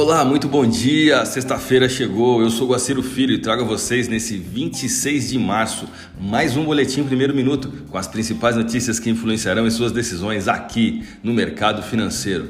[0.00, 1.26] Olá, muito bom dia.
[1.26, 2.40] Sexta-feira chegou.
[2.40, 5.88] Eu sou Guaciro Filho e trago a vocês nesse 26 de março
[6.20, 11.02] mais um boletim primeiro minuto com as principais notícias que influenciarão em suas decisões aqui
[11.20, 12.48] no mercado financeiro.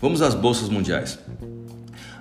[0.00, 1.18] Vamos às bolsas mundiais.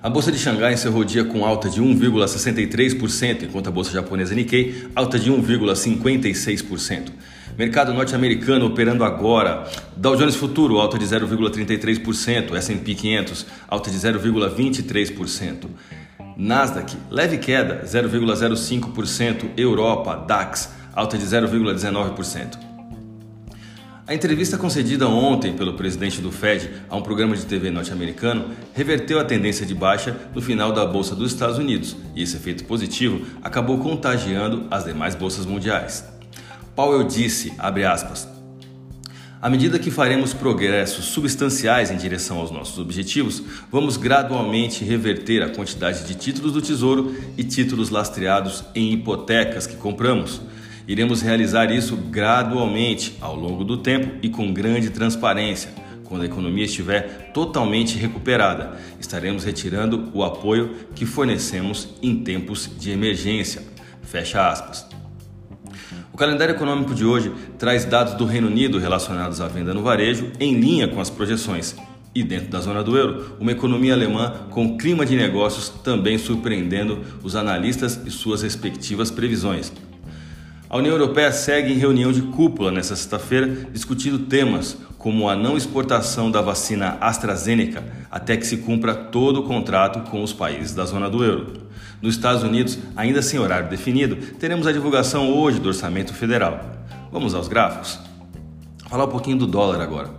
[0.01, 4.33] A bolsa de Xangai encerrou o dia com alta de 1,63%, enquanto a bolsa japonesa
[4.33, 7.11] Nikkei alta de 1,56%.
[7.57, 9.65] Mercado norte-americano operando agora.
[9.95, 15.67] Dow Jones Futuro alta de 0,33%, S&P 500 alta de 0,23%.
[16.35, 22.57] Nasdaq leve queda 0,05%, Europa DAX alta de 0,19%.
[24.05, 29.19] A entrevista concedida ontem pelo presidente do Fed a um programa de TV norte-americano reverteu
[29.19, 33.25] a tendência de baixa no final da bolsa dos Estados Unidos, e esse efeito positivo
[33.41, 36.03] acabou contagiando as demais bolsas mundiais.
[36.75, 38.27] Powell disse, abre aspas,
[39.39, 45.49] à medida que faremos progressos substanciais em direção aos nossos objetivos, vamos gradualmente reverter a
[45.49, 50.41] quantidade de títulos do Tesouro e títulos lastreados em hipotecas que compramos.
[50.87, 55.71] Iremos realizar isso gradualmente, ao longo do tempo e com grande transparência.
[56.05, 62.91] Quando a economia estiver totalmente recuperada, estaremos retirando o apoio que fornecemos em tempos de
[62.91, 63.61] emergência.
[64.03, 64.92] Fecha aspas.
[66.13, 70.31] O calendário econômico de hoje traz dados do Reino Unido relacionados à venda no varejo
[70.39, 71.75] em linha com as projeções.
[72.13, 76.99] E dentro da zona do euro, uma economia alemã com clima de negócios também surpreendendo
[77.23, 79.73] os analistas e suas respectivas previsões.
[80.69, 85.57] A União Europeia segue em reunião de cúpula nesta sexta-feira, discutindo temas como a não
[85.57, 90.85] exportação da vacina AstraZeneca até que se cumpra todo o contrato com os países da
[90.85, 91.67] zona do euro.
[92.01, 96.57] Nos Estados Unidos, ainda sem horário definido, teremos a divulgação hoje do orçamento federal.
[97.11, 97.99] Vamos aos gráficos?
[98.89, 100.09] Falar um pouquinho do dólar agora.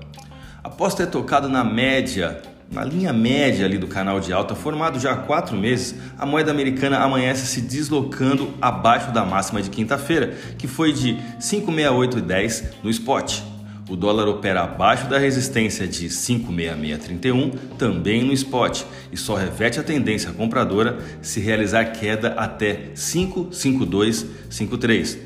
[0.62, 5.12] Após ter tocado na média na linha média ali do canal de alta, formado já
[5.12, 10.66] há quatro meses, a moeda americana amanhece se deslocando abaixo da máxima de quinta-feira, que
[10.66, 13.53] foi de 5,6810 no spot.
[13.88, 19.82] O dólar opera abaixo da resistência de 56631, também no spot, e só reverte a
[19.82, 25.18] tendência compradora se realizar queda até 55253.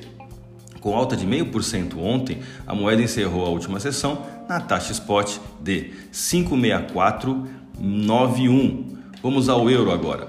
[0.80, 5.92] Com alta de 0,5% ontem, a moeda encerrou a última sessão na taxa spot de
[6.10, 8.98] 56491.
[9.22, 10.26] Vamos ao euro agora.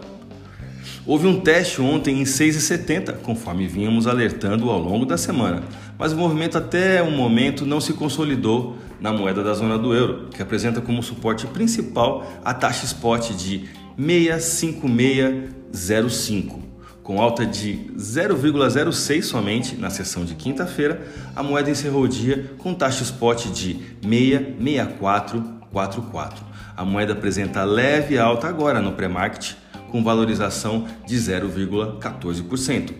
[1.05, 5.63] Houve um teste ontem em 6,70, conforme vínhamos alertando ao longo da semana,
[5.99, 10.29] mas o movimento até o momento não se consolidou na moeda da zona do euro,
[10.33, 13.67] que apresenta como suporte principal a taxa spot de
[13.97, 16.69] 65605.
[17.03, 21.05] Com alta de 0,06 somente na sessão de quinta-feira,
[21.35, 26.45] a moeda encerrou o dia com taxa spot de 66444.
[26.77, 29.55] A moeda apresenta leve alta agora no pré-market
[29.91, 32.93] com valorização de 0,14%.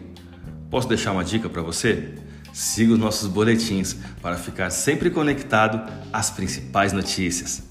[0.70, 2.28] Posso deixar uma dica para você?
[2.54, 7.64] Siga os nossos boletins para ficar sempre conectado às principais notícias.